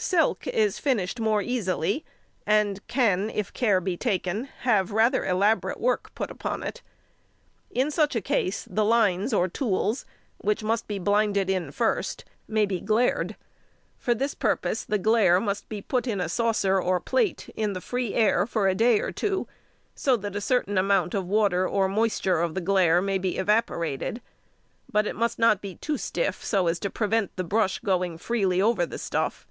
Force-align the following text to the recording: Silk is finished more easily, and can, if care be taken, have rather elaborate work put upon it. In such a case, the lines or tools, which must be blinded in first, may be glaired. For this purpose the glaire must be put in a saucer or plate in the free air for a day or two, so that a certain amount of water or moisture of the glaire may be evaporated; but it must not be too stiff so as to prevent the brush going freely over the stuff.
Silk 0.00 0.46
is 0.46 0.78
finished 0.78 1.18
more 1.18 1.42
easily, 1.42 2.04
and 2.46 2.86
can, 2.86 3.28
if 3.30 3.52
care 3.52 3.80
be 3.80 3.96
taken, 3.96 4.44
have 4.60 4.92
rather 4.92 5.26
elaborate 5.26 5.80
work 5.80 6.14
put 6.14 6.30
upon 6.30 6.62
it. 6.62 6.82
In 7.72 7.90
such 7.90 8.14
a 8.14 8.20
case, 8.20 8.64
the 8.70 8.84
lines 8.84 9.32
or 9.34 9.48
tools, 9.48 10.06
which 10.36 10.62
must 10.62 10.86
be 10.86 11.00
blinded 11.00 11.50
in 11.50 11.72
first, 11.72 12.24
may 12.46 12.64
be 12.64 12.78
glaired. 12.80 13.34
For 13.98 14.14
this 14.14 14.34
purpose 14.36 14.84
the 14.84 15.00
glaire 15.00 15.40
must 15.40 15.68
be 15.68 15.82
put 15.82 16.06
in 16.06 16.20
a 16.20 16.28
saucer 16.28 16.80
or 16.80 17.00
plate 17.00 17.48
in 17.56 17.72
the 17.72 17.80
free 17.80 18.14
air 18.14 18.46
for 18.46 18.68
a 18.68 18.76
day 18.76 19.00
or 19.00 19.10
two, 19.10 19.48
so 19.96 20.16
that 20.18 20.36
a 20.36 20.40
certain 20.40 20.78
amount 20.78 21.12
of 21.12 21.26
water 21.26 21.66
or 21.68 21.88
moisture 21.88 22.40
of 22.40 22.54
the 22.54 22.60
glaire 22.62 23.02
may 23.02 23.18
be 23.18 23.36
evaporated; 23.36 24.22
but 24.88 25.08
it 25.08 25.16
must 25.16 25.40
not 25.40 25.60
be 25.60 25.74
too 25.74 25.96
stiff 25.98 26.44
so 26.44 26.68
as 26.68 26.78
to 26.78 26.88
prevent 26.88 27.34
the 27.34 27.42
brush 27.42 27.80
going 27.80 28.16
freely 28.16 28.62
over 28.62 28.86
the 28.86 28.96
stuff. 28.96 29.44